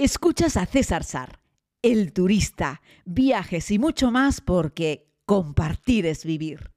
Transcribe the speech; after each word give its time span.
Escuchas 0.00 0.56
a 0.56 0.64
César 0.64 1.02
Sar, 1.02 1.40
el 1.82 2.12
turista, 2.12 2.82
viajes 3.04 3.72
y 3.72 3.80
mucho 3.80 4.12
más 4.12 4.40
porque 4.40 5.08
compartir 5.26 6.06
es 6.06 6.24
vivir. 6.24 6.70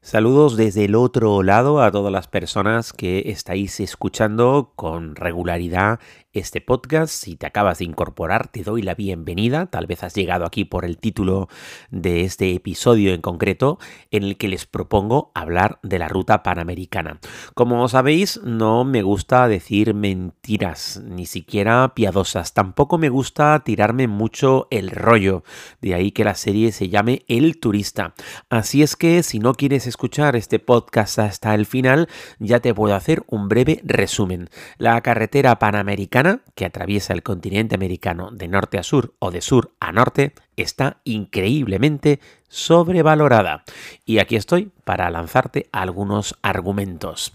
Saludos 0.00 0.56
desde 0.56 0.84
el 0.84 0.94
otro 0.94 1.42
lado 1.42 1.82
a 1.82 1.90
todas 1.90 2.12
las 2.12 2.28
personas 2.28 2.92
que 2.92 3.24
estáis 3.26 3.80
escuchando 3.80 4.72
con 4.76 5.16
regularidad 5.16 5.98
este 6.32 6.60
podcast. 6.60 7.12
Si 7.12 7.36
te 7.36 7.46
acabas 7.46 7.78
de 7.78 7.84
incorporar, 7.84 8.48
te 8.48 8.62
doy 8.62 8.82
la 8.82 8.94
bienvenida. 8.94 9.66
Tal 9.66 9.86
vez 9.86 10.02
has 10.04 10.14
llegado 10.14 10.44
aquí 10.44 10.64
por 10.64 10.84
el 10.84 10.98
título 10.98 11.48
de 11.90 12.22
este 12.24 12.54
episodio 12.54 13.12
en 13.12 13.20
concreto, 13.20 13.78
en 14.10 14.22
el 14.22 14.36
que 14.36 14.48
les 14.48 14.66
propongo 14.66 15.32
hablar 15.34 15.78
de 15.82 15.98
la 15.98 16.08
ruta 16.08 16.42
panamericana. 16.42 17.18
Como 17.54 17.88
sabéis, 17.88 18.40
no 18.44 18.84
me 18.84 19.02
gusta 19.02 19.48
decir 19.48 19.94
mentiras, 19.94 21.02
ni 21.04 21.26
siquiera 21.26 21.92
piadosas. 21.94 22.54
Tampoco 22.54 22.98
me 22.98 23.08
gusta 23.08 23.60
tirarme 23.64 24.06
mucho 24.06 24.68
el 24.70 24.90
rollo. 24.90 25.42
De 25.80 25.94
ahí 25.94 26.12
que 26.12 26.24
la 26.24 26.34
serie 26.34 26.72
se 26.72 26.88
llame 26.88 27.22
El 27.28 27.58
Turista. 27.58 28.14
Así 28.48 28.82
es 28.82 28.96
que 28.96 29.22
si 29.22 29.38
no 29.38 29.54
quieres 29.54 29.86
escuchar 29.86 30.36
este 30.36 30.58
podcast 30.58 31.18
hasta 31.18 31.54
el 31.54 31.66
final, 31.66 32.08
ya 32.38 32.60
te 32.60 32.74
puedo 32.74 32.94
hacer 32.94 33.24
un 33.26 33.48
breve 33.48 33.80
resumen. 33.84 34.48
La 34.78 35.00
carretera 35.00 35.58
panamericana 35.58 36.19
que 36.54 36.64
atraviesa 36.64 37.12
el 37.12 37.22
continente 37.22 37.74
americano 37.74 38.30
de 38.30 38.48
norte 38.48 38.78
a 38.78 38.82
sur 38.82 39.14
o 39.18 39.30
de 39.30 39.40
sur 39.40 39.72
a 39.80 39.92
norte 39.92 40.34
está 40.56 40.98
increíblemente 41.04 42.20
sobrevalorada. 42.48 43.62
Y 44.04 44.18
aquí 44.18 44.34
estoy 44.34 44.72
para 44.84 45.08
lanzarte 45.10 45.68
algunos 45.72 46.36
argumentos. 46.42 47.32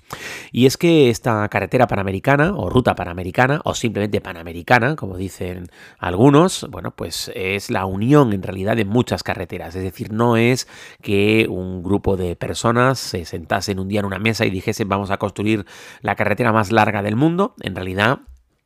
Y 0.51 0.65
es 0.65 0.75
que 0.75 1.09
esta 1.09 1.47
carretera 1.47 1.87
panamericana 1.87 2.53
o 2.53 2.69
ruta 2.69 2.95
panamericana 2.95 3.61
o 3.63 3.73
simplemente 3.73 4.19
panamericana, 4.19 4.95
como 4.95 5.15
dicen 5.15 5.67
algunos, 5.97 6.67
bueno, 6.69 6.91
pues 6.91 7.31
es 7.33 7.71
la 7.71 7.85
unión 7.85 8.33
en 8.33 8.43
realidad 8.43 8.75
de 8.75 8.85
muchas 8.85 9.23
carreteras. 9.23 9.75
Es 9.75 9.83
decir, 9.83 10.11
no 10.11 10.35
es 10.35 10.67
que 11.01 11.47
un 11.49 11.81
grupo 11.81 12.17
de 12.17 12.35
personas 12.35 12.99
se 12.99 13.23
sentasen 13.23 13.79
un 13.79 13.87
día 13.87 14.01
en 14.01 14.05
una 14.05 14.19
mesa 14.19 14.45
y 14.45 14.49
dijesen 14.49 14.89
vamos 14.89 15.11
a 15.11 15.17
construir 15.17 15.65
la 16.01 16.15
carretera 16.15 16.51
más 16.51 16.71
larga 16.73 17.01
del 17.01 17.15
mundo. 17.15 17.55
En 17.61 17.75
realidad 17.75 18.19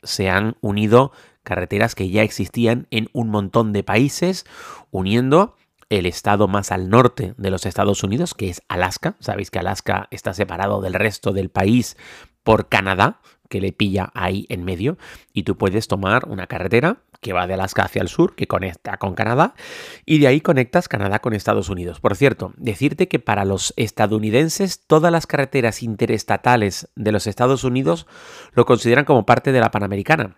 se 0.04 0.30
han 0.30 0.58
unido 0.62 1.12
carreteras 1.44 1.96
que 1.96 2.10
ya 2.10 2.24
existían 2.24 2.88
en 2.92 3.10
un 3.14 3.30
montón 3.30 3.74
de 3.74 3.84
países, 3.84 4.46
uniendo 4.92 5.56
el 5.90 6.06
estado 6.06 6.48
más 6.48 6.72
al 6.72 6.90
norte 6.90 7.34
de 7.38 7.50
los 7.50 7.66
Estados 7.66 8.04
Unidos, 8.04 8.34
que 8.34 8.50
es 8.50 8.62
Alaska. 8.68 9.16
Sabéis 9.20 9.50
que 9.50 9.60
Alaska 9.60 10.08
está 10.12 10.34
separado 10.34 10.82
del 10.82 10.94
resto 10.94 11.34
del 11.34 11.50
país 11.50 11.98
por 12.44 12.70
Canadá, 12.70 13.20
que 13.50 13.60
le 13.60 13.74
pilla 13.74 14.12
ahí 14.14 14.46
en 14.50 14.64
medio, 14.64 14.98
y 15.34 15.44
tú 15.44 15.58
puedes 15.58 15.88
tomar 15.88 16.28
una 16.28 16.48
carretera 16.48 17.02
que 17.22 17.34
va 17.34 17.48
de 17.48 17.56
Alaska 17.56 17.84
hacia 17.84 18.02
el 18.02 18.08
sur, 18.08 18.36
que 18.36 18.48
conecta 18.48 18.98
con 18.98 19.14
Canadá, 19.14 19.54
y 20.06 20.20
de 20.20 20.28
ahí 20.28 20.40
conectas 20.40 20.88
Canadá 20.88 21.20
con 21.20 21.34
Estados 21.34 21.70
Unidos. 21.70 22.00
Por 22.00 22.16
cierto, 22.16 22.54
decirte 22.58 23.08
que 23.08 23.20
para 23.20 23.44
los 23.44 23.74
estadounidenses 23.76 24.86
todas 24.88 25.12
las 25.12 25.28
carreteras 25.28 25.84
interestatales 25.84 26.90
de 26.96 27.12
los 27.12 27.28
Estados 27.28 27.64
Unidos 27.64 28.08
lo 28.54 28.66
consideran 28.66 29.06
como 29.06 29.26
parte 29.26 29.52
de 29.52 29.60
la 29.60 29.72
Panamericana, 29.72 30.38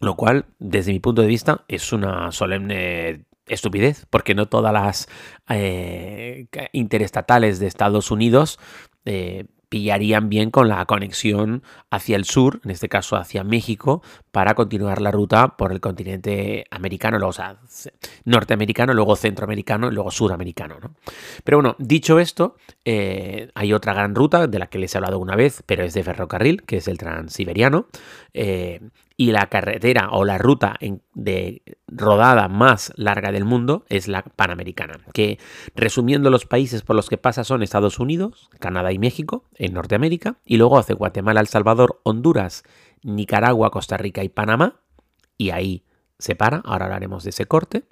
lo 0.00 0.14
cual, 0.16 0.46
desde 0.58 0.92
mi 0.92 1.00
punto 1.00 1.22
de 1.22 1.28
vista, 1.28 1.64
es 1.66 1.92
una 1.92 2.30
solemne 2.30 3.24
estupidez, 3.46 4.06
porque 4.10 4.34
no 4.34 4.46
todas 4.46 4.72
las 4.72 5.08
eh, 5.48 6.46
interestatales 6.72 7.58
de 7.58 7.66
Estados 7.66 8.10
Unidos 8.10 8.58
eh, 9.04 9.46
pillarían 9.74 10.28
bien 10.28 10.52
con 10.52 10.68
la 10.68 10.86
conexión 10.86 11.64
hacia 11.90 12.14
el 12.14 12.26
sur, 12.26 12.60
en 12.62 12.70
este 12.70 12.88
caso 12.88 13.16
hacia 13.16 13.42
México, 13.42 14.04
para 14.30 14.54
continuar 14.54 15.00
la 15.00 15.10
ruta 15.10 15.56
por 15.56 15.72
el 15.72 15.80
continente 15.80 16.64
americano, 16.70 17.18
luego, 17.18 17.30
o 17.30 17.32
sea, 17.32 17.56
norteamericano, 18.24 18.94
luego 18.94 19.16
centroamericano 19.16 19.88
y 19.88 19.90
luego 19.92 20.12
suramericano. 20.12 20.78
¿no? 20.80 20.94
Pero 21.42 21.58
bueno, 21.58 21.74
dicho 21.80 22.20
esto, 22.20 22.54
eh, 22.84 23.50
hay 23.56 23.72
otra 23.72 23.94
gran 23.94 24.14
ruta 24.14 24.46
de 24.46 24.60
la 24.60 24.68
que 24.68 24.78
les 24.78 24.94
he 24.94 24.98
hablado 24.98 25.18
una 25.18 25.34
vez, 25.34 25.64
pero 25.66 25.82
es 25.82 25.92
de 25.92 26.04
ferrocarril, 26.04 26.62
que 26.62 26.76
es 26.76 26.86
el 26.86 26.96
transiberiano. 26.96 27.88
Eh, 28.32 28.80
y 29.16 29.30
la 29.30 29.46
carretera 29.46 30.08
o 30.10 30.24
la 30.24 30.38
ruta 30.38 30.76
de 31.14 31.62
rodada 31.86 32.48
más 32.48 32.92
larga 32.96 33.30
del 33.30 33.44
mundo 33.44 33.84
es 33.88 34.08
la 34.08 34.22
panamericana, 34.22 34.98
que 35.12 35.38
resumiendo 35.76 36.30
los 36.30 36.46
países 36.46 36.82
por 36.82 36.96
los 36.96 37.08
que 37.08 37.18
pasa 37.18 37.44
son 37.44 37.62
Estados 37.62 38.00
Unidos, 38.00 38.50
Canadá 38.58 38.92
y 38.92 38.98
México, 38.98 39.44
en 39.54 39.74
Norteamérica, 39.74 40.36
y 40.44 40.56
luego 40.56 40.78
hace 40.78 40.94
Guatemala, 40.94 41.40
El 41.40 41.46
Salvador, 41.46 42.00
Honduras, 42.02 42.64
Nicaragua, 43.02 43.70
Costa 43.70 43.96
Rica 43.96 44.24
y 44.24 44.28
Panamá, 44.28 44.80
y 45.38 45.50
ahí 45.50 45.84
se 46.18 46.34
para, 46.34 46.58
ahora 46.64 46.86
hablaremos 46.86 47.22
de 47.22 47.30
ese 47.30 47.46
corte, 47.46 47.84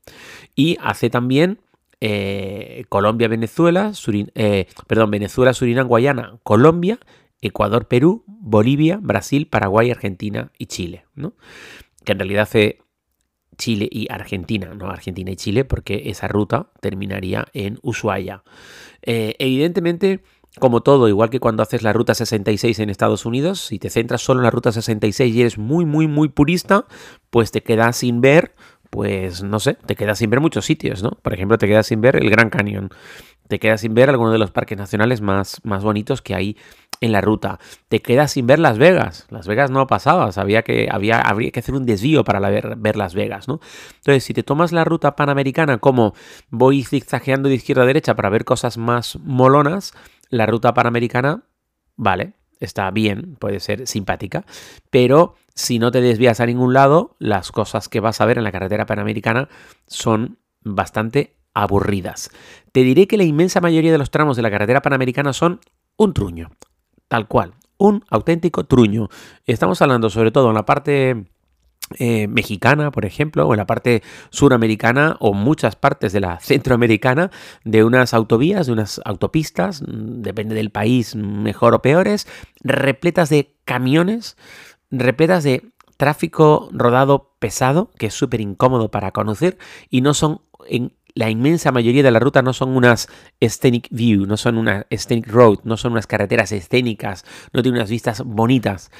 y 0.56 0.76
hace 0.80 1.08
también 1.08 1.60
eh, 2.00 2.84
Colombia, 2.88 3.28
Venezuela, 3.28 3.92
eh, 4.34 4.66
perdón, 4.88 5.12
Venezuela, 5.12 5.54
Surinam, 5.54 5.86
Guayana, 5.86 6.38
Colombia, 6.42 6.98
Ecuador, 7.42 7.88
Perú, 7.88 8.24
Bolivia, 8.26 8.98
Brasil, 9.02 9.46
Paraguay, 9.46 9.90
Argentina 9.90 10.52
y 10.56 10.66
Chile, 10.66 11.04
¿no? 11.14 11.34
Que 12.04 12.12
en 12.12 12.18
realidad 12.18 12.44
hace 12.44 12.78
Chile 13.58 13.88
y 13.90 14.06
Argentina, 14.10 14.74
no 14.74 14.88
Argentina 14.88 15.30
y 15.30 15.36
Chile, 15.36 15.64
porque 15.64 16.04
esa 16.06 16.28
ruta 16.28 16.70
terminaría 16.80 17.46
en 17.52 17.78
Ushuaia. 17.82 18.44
Eh, 19.02 19.34
evidentemente, 19.38 20.22
como 20.58 20.82
todo, 20.82 21.08
igual 21.08 21.30
que 21.30 21.40
cuando 21.40 21.62
haces 21.62 21.82
la 21.82 21.92
ruta 21.92 22.14
66 22.14 22.78
en 22.78 22.90
Estados 22.90 23.26
Unidos, 23.26 23.60
si 23.60 23.78
te 23.78 23.90
centras 23.90 24.22
solo 24.22 24.40
en 24.40 24.44
la 24.44 24.50
ruta 24.50 24.72
66 24.72 25.34
y 25.34 25.40
eres 25.40 25.58
muy, 25.58 25.84
muy, 25.84 26.06
muy 26.06 26.28
purista, 26.28 26.86
pues 27.30 27.50
te 27.50 27.62
quedas 27.62 27.96
sin 27.96 28.20
ver, 28.20 28.54
pues 28.90 29.42
no 29.42 29.60
sé, 29.60 29.74
te 29.74 29.96
quedas 29.96 30.18
sin 30.18 30.30
ver 30.30 30.40
muchos 30.40 30.64
sitios, 30.64 31.02
¿no? 31.02 31.10
Por 31.22 31.34
ejemplo, 31.34 31.58
te 31.58 31.66
quedas 31.66 31.86
sin 31.86 32.00
ver 32.00 32.16
el 32.16 32.30
Gran 32.30 32.50
Cañón, 32.50 32.90
te 33.48 33.58
quedas 33.58 33.80
sin 33.80 33.94
ver 33.94 34.10
algunos 34.10 34.32
de 34.32 34.38
los 34.38 34.50
parques 34.50 34.78
nacionales 34.78 35.20
más, 35.20 35.60
más 35.64 35.82
bonitos 35.82 36.22
que 36.22 36.34
hay 36.34 36.56
en 37.02 37.12
la 37.12 37.20
ruta. 37.20 37.58
Te 37.88 38.00
quedas 38.00 38.30
sin 38.30 38.46
ver 38.46 38.60
Las 38.60 38.78
Vegas. 38.78 39.26
Las 39.28 39.46
Vegas 39.46 39.70
no 39.70 39.86
pasabas, 39.86 40.38
había 40.38 40.62
que, 40.62 40.88
había, 40.90 41.20
habría 41.20 41.50
que 41.50 41.60
hacer 41.60 41.74
un 41.74 41.84
desvío 41.84 42.24
para 42.24 42.38
ver, 42.48 42.76
ver, 42.76 42.96
Las 42.96 43.14
Vegas, 43.14 43.48
¿no? 43.48 43.60
Entonces, 43.96 44.24
si 44.24 44.32
te 44.32 44.44
tomas 44.44 44.72
la 44.72 44.84
ruta 44.84 45.16
panamericana 45.16 45.78
como 45.78 46.14
voy 46.48 46.84
zigzagueando 46.84 47.48
de 47.48 47.56
izquierda 47.56 47.82
a 47.82 47.86
derecha 47.86 48.14
para 48.14 48.30
ver 48.30 48.44
cosas 48.44 48.78
más 48.78 49.16
molonas, 49.16 49.92
la 50.30 50.46
ruta 50.46 50.74
panamericana, 50.74 51.42
vale, 51.96 52.34
está 52.60 52.88
bien, 52.92 53.34
puede 53.34 53.58
ser 53.58 53.88
simpática, 53.88 54.44
pero 54.90 55.34
si 55.56 55.80
no 55.80 55.90
te 55.90 56.00
desvías 56.00 56.38
a 56.38 56.46
ningún 56.46 56.72
lado, 56.72 57.16
las 57.18 57.50
cosas 57.50 57.88
que 57.88 57.98
vas 57.98 58.20
a 58.20 58.26
ver 58.26 58.38
en 58.38 58.44
la 58.44 58.52
carretera 58.52 58.86
panamericana 58.86 59.48
son 59.88 60.38
bastante 60.62 61.36
aburridas. 61.52 62.30
Te 62.70 62.84
diré 62.84 63.08
que 63.08 63.16
la 63.16 63.24
inmensa 63.24 63.60
mayoría 63.60 63.90
de 63.90 63.98
los 63.98 64.12
tramos 64.12 64.36
de 64.36 64.42
la 64.42 64.52
carretera 64.52 64.82
panamericana 64.82 65.32
son 65.32 65.60
un 65.96 66.14
truño 66.14 66.52
tal 67.12 67.28
cual, 67.28 67.52
un 67.76 68.06
auténtico 68.08 68.64
truño. 68.64 69.10
Estamos 69.44 69.82
hablando 69.82 70.08
sobre 70.08 70.30
todo 70.30 70.48
en 70.48 70.54
la 70.54 70.64
parte 70.64 71.26
eh, 71.98 72.26
mexicana, 72.26 72.90
por 72.90 73.04
ejemplo, 73.04 73.46
o 73.46 73.52
en 73.52 73.58
la 73.58 73.66
parte 73.66 74.02
suramericana 74.30 75.18
o 75.20 75.34
muchas 75.34 75.76
partes 75.76 76.14
de 76.14 76.20
la 76.20 76.40
centroamericana, 76.40 77.30
de 77.64 77.84
unas 77.84 78.14
autovías, 78.14 78.66
de 78.66 78.72
unas 78.72 78.98
autopistas, 79.04 79.82
mm, 79.82 80.22
depende 80.22 80.54
del 80.54 80.70
país, 80.70 81.14
mejor 81.14 81.74
o 81.74 81.82
peores, 81.82 82.26
repletas 82.62 83.28
de 83.28 83.54
camiones, 83.66 84.38
repletas 84.90 85.44
de 85.44 85.70
tráfico 85.98 86.70
rodado 86.72 87.34
pesado, 87.40 87.90
que 87.98 88.06
es 88.06 88.14
súper 88.14 88.40
incómodo 88.40 88.90
para 88.90 89.12
conocer, 89.12 89.58
y 89.90 90.00
no 90.00 90.14
son 90.14 90.40
en 90.66 90.94
la 91.14 91.30
inmensa 91.30 91.72
mayoría 91.72 92.02
de 92.02 92.10
la 92.10 92.18
ruta 92.18 92.42
no 92.42 92.52
son 92.52 92.70
unas 92.76 93.08
scenic 93.40 93.88
view, 93.90 94.26
no 94.26 94.36
son 94.36 94.58
una 94.58 94.86
scenic 94.90 95.26
road, 95.28 95.58
no 95.64 95.76
son 95.76 95.92
unas 95.92 96.06
carreteras 96.06 96.52
escénicas, 96.52 97.24
no 97.52 97.62
tienen 97.62 97.80
unas 97.80 97.90
vistas 97.90 98.22
bonitas 98.24 98.90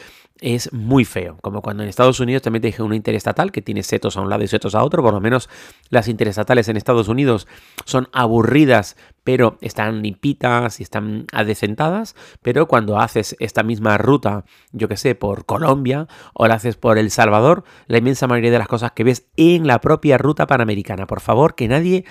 es 0.42 0.72
muy 0.72 1.04
feo. 1.04 1.38
Como 1.40 1.62
cuando 1.62 1.82
en 1.82 1.88
Estados 1.88 2.20
Unidos 2.20 2.42
también 2.42 2.60
te 2.60 2.66
dije 2.66 2.82
una 2.82 2.96
interestatal 2.96 3.52
que 3.52 3.62
tiene 3.62 3.82
setos 3.82 4.16
a 4.16 4.20
un 4.20 4.28
lado 4.28 4.42
y 4.42 4.48
setos 4.48 4.74
a 4.74 4.82
otro. 4.82 5.02
Por 5.02 5.14
lo 5.14 5.20
menos 5.20 5.48
las 5.88 6.08
interestatales 6.08 6.68
en 6.68 6.76
Estados 6.76 7.08
Unidos 7.08 7.46
son 7.86 8.08
aburridas, 8.12 8.96
pero 9.24 9.56
están 9.60 10.02
limpitas 10.02 10.80
y 10.80 10.82
están 10.82 11.26
adecentadas. 11.32 12.16
Pero 12.42 12.66
cuando 12.66 12.98
haces 12.98 13.36
esta 13.38 13.62
misma 13.62 13.96
ruta, 13.98 14.44
yo 14.72 14.88
que 14.88 14.96
sé, 14.96 15.14
por 15.14 15.46
Colombia 15.46 16.08
o 16.34 16.48
la 16.48 16.54
haces 16.54 16.76
por 16.76 16.98
El 16.98 17.12
Salvador, 17.12 17.62
la 17.86 17.98
inmensa 17.98 18.26
mayoría 18.26 18.50
de 18.50 18.58
las 18.58 18.68
cosas 18.68 18.92
que 18.92 19.04
ves 19.04 19.28
en 19.36 19.68
la 19.68 19.80
propia 19.80 20.18
ruta 20.18 20.48
panamericana. 20.48 21.06
Por 21.06 21.20
favor, 21.20 21.54
que 21.54 21.68
nadie 21.68 22.04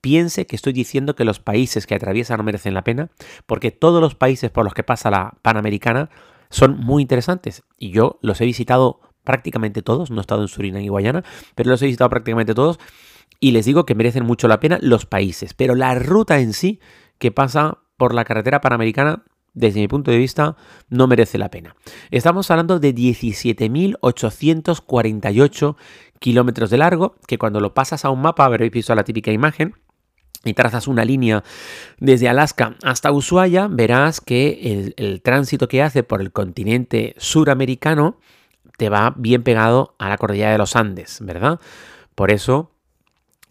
piense 0.00 0.46
que 0.46 0.56
estoy 0.56 0.72
diciendo 0.72 1.14
que 1.14 1.24
los 1.24 1.38
países 1.38 1.86
que 1.86 1.94
atraviesan 1.94 2.38
no 2.38 2.44
merecen 2.44 2.72
la 2.72 2.84
pena, 2.84 3.10
porque 3.46 3.70
todos 3.70 4.00
los 4.00 4.14
países 4.14 4.50
por 4.50 4.64
los 4.64 4.74
que 4.74 4.82
pasa 4.82 5.10
la 5.10 5.34
Panamericana 5.42 6.10
son 6.50 6.78
muy 6.78 7.02
interesantes 7.02 7.62
y 7.78 7.90
yo 7.90 8.18
los 8.22 8.40
he 8.40 8.44
visitado 8.44 9.00
prácticamente 9.24 9.82
todos, 9.82 10.10
no 10.10 10.18
he 10.18 10.20
estado 10.20 10.42
en 10.42 10.48
Surinam 10.48 10.82
y 10.82 10.88
Guayana, 10.88 11.24
pero 11.54 11.70
los 11.70 11.82
he 11.82 11.86
visitado 11.86 12.10
prácticamente 12.10 12.54
todos 12.54 12.78
y 13.40 13.52
les 13.52 13.64
digo 13.64 13.86
que 13.86 13.94
merecen 13.94 14.24
mucho 14.24 14.48
la 14.48 14.60
pena 14.60 14.78
los 14.80 15.06
países, 15.06 15.54
pero 15.54 15.74
la 15.74 15.94
ruta 15.94 16.40
en 16.40 16.52
sí 16.52 16.80
que 17.18 17.32
pasa 17.32 17.78
por 17.96 18.14
la 18.14 18.24
carretera 18.24 18.60
panamericana 18.60 19.24
desde 19.54 19.80
mi 19.80 19.88
punto 19.88 20.10
de 20.10 20.18
vista, 20.18 20.56
no 20.88 21.06
merece 21.06 21.38
la 21.38 21.48
pena. 21.48 21.74
Estamos 22.10 22.50
hablando 22.50 22.80
de 22.80 22.94
17.848 22.94 25.76
kilómetros 26.18 26.68
de 26.70 26.78
largo, 26.78 27.14
que 27.26 27.38
cuando 27.38 27.60
lo 27.60 27.72
pasas 27.72 28.04
a 28.04 28.10
un 28.10 28.20
mapa, 28.20 28.44
habréis 28.44 28.72
visto 28.72 28.92
la 28.94 29.04
típica 29.04 29.30
imagen, 29.30 29.76
y 30.44 30.54
trazas 30.54 30.88
una 30.88 31.04
línea 31.04 31.42
desde 31.98 32.28
Alaska 32.28 32.76
hasta 32.82 33.12
Ushuaia, 33.12 33.68
verás 33.68 34.20
que 34.20 34.92
el, 34.96 35.22
tránsito 35.22 35.68
que 35.68 35.82
hace 35.82 36.02
por 36.02 36.20
el 36.20 36.32
continente 36.32 37.14
suramericano 37.18 38.18
te 38.76 38.88
va 38.88 39.14
bien 39.16 39.42
pegado 39.42 39.94
a 39.98 40.08
la 40.08 40.18
cordillera 40.18 40.52
de 40.52 40.58
los 40.58 40.76
Andes, 40.76 41.18
¿verdad? 41.22 41.60
Por 42.14 42.30
eso 42.30 42.70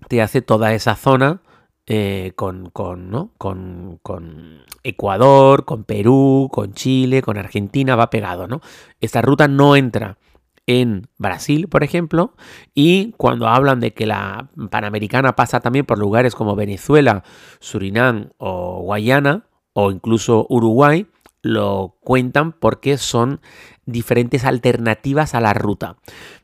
te 0.08 0.22
hace 0.22 0.42
toda 0.42 0.74
esa 0.74 0.96
zona 0.96 1.42
eh, 1.86 2.34
con, 2.36 2.70
con, 2.70 3.32
con, 3.38 4.00
con, 4.02 4.64
Ecuador, 4.84 5.66
con 5.66 5.84
Perú, 5.84 6.50
con 6.52 6.74
Chile, 6.74 7.22
con 7.22 7.38
Argentina, 7.38 7.96
va 7.96 8.10
pegado, 8.10 8.48
¿no? 8.48 8.62
Esta 9.00 9.22
ruta 9.22 9.48
no 9.48 9.76
entra 9.76 10.18
en 10.66 11.08
Brasil, 11.18 11.68
por 11.68 11.84
ejemplo, 11.84 12.36
y 12.74 13.14
cuando 13.18 13.48
hablan 13.48 13.80
de 13.80 13.94
que 13.94 14.06
la 14.06 14.50
Panamericana 14.72 15.36
pasa 15.36 15.60
también 15.60 15.86
por 15.86 16.00
lugares 16.00 16.36
como 16.36 16.56
Venezuela, 16.56 17.24
Surinam 17.60 18.30
o 18.38 18.82
Guayana, 18.82 19.48
o 19.74 19.92
incluso 19.92 20.46
Uruguay, 20.50 21.08
lo 21.42 21.98
cuentan 22.02 22.54
porque 22.54 22.98
son 22.98 23.42
diferentes 23.86 24.46
alternativas 24.46 25.36
a 25.36 25.42
la 25.42 25.54
ruta. 25.54 25.98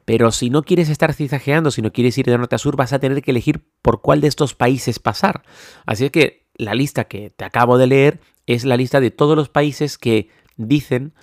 Pero 0.03 0.31
si 0.31 0.49
no 0.49 0.63
quieres 0.63 0.89
estar 0.89 1.13
zigzagueando, 1.13 1.71
si 1.71 1.81
no 1.81 1.93
quieres 1.93 2.17
ir 2.17 2.25
de 2.25 2.37
norte 2.37 2.55
a 2.55 2.59
sur, 2.59 2.75
vas 2.75 2.91
a 2.91 2.99
tener 2.99 3.21
que 3.21 3.31
elegir 3.31 3.63
por 3.81 4.01
cuál 4.01 4.19
de 4.19 4.27
estos 4.27 4.55
países 4.55 4.99
pasar. 4.99 5.43
Así 5.85 6.05
es 6.05 6.11
que 6.11 6.47
la 6.55 6.75
lista 6.75 7.05
que 7.05 7.29
te 7.29 7.45
acabo 7.45 7.77
de 7.77 7.87
leer 7.87 8.19
es 8.45 8.65
la 8.65 8.75
lista 8.75 8.99
de 8.99 9.11
todos 9.11 9.37
los 9.37 9.47
países 9.47 9.97
que 9.97 10.29
dicen 10.57 11.13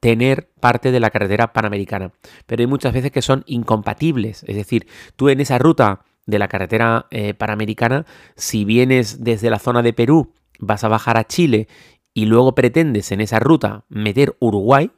tener 0.00 0.50
parte 0.60 0.92
de 0.92 1.00
la 1.00 1.10
carretera 1.10 1.52
panamericana. 1.52 2.12
Pero 2.46 2.62
hay 2.62 2.66
muchas 2.66 2.92
veces 2.92 3.10
que 3.10 3.22
son 3.22 3.44
incompatibles. 3.46 4.44
Es 4.44 4.56
decir, 4.56 4.86
tú 5.16 5.28
en 5.28 5.40
esa 5.40 5.58
ruta 5.58 6.04
de 6.26 6.38
la 6.38 6.48
carretera 6.48 7.06
eh, 7.10 7.34
panamericana, 7.34 8.04
si 8.36 8.64
vienes 8.64 9.24
desde 9.24 9.50
la 9.50 9.58
zona 9.58 9.82
de 9.82 9.92
Perú, 9.92 10.32
vas 10.58 10.84
a 10.84 10.88
bajar 10.88 11.16
a 11.16 11.26
Chile 11.26 11.68
y 12.12 12.26
luego 12.26 12.54
pretendes 12.54 13.12
en 13.12 13.20
esa 13.20 13.38
ruta 13.38 13.84
meter 13.88 14.36
Uruguay, 14.40 14.90